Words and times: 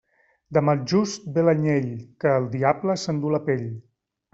De 0.57 0.63
maljust 0.69 1.29
ve 1.37 1.45
l'anyell, 1.45 1.93
que 2.25 2.35
el 2.41 2.51
diable 2.59 3.01
s'enduu 3.05 3.39
la 3.41 3.47
pell. 3.51 3.73